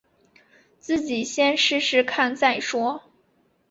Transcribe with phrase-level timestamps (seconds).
[0.79, 3.03] 自己先试试看再说